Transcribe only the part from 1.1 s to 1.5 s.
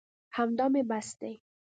دي.